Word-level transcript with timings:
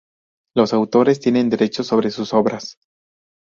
Los 0.55 0.73
autores 0.73 1.19
tienen 1.19 1.51
derechos 1.51 1.85
sobre 1.85 2.09
sus 2.09 2.33
obras 2.33 2.79